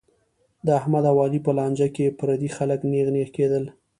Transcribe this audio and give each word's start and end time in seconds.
د 0.65 0.67
احمد 0.79 1.03
او 1.11 1.17
علي 1.23 1.39
په 1.47 1.51
لانجه 1.57 1.87
کې 1.95 2.15
پردي 2.19 2.49
خلک 2.57 2.79
نېغ 2.91 3.07
نېغ 3.15 3.29
کېدل. 3.37 3.63